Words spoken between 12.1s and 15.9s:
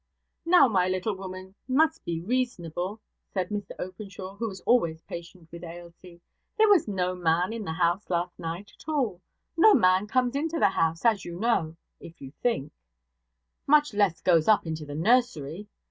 you think; much less goes up into the nursery.